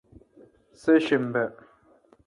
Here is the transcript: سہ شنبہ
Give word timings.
سہ 0.81 0.93
شنبہ 1.05 1.43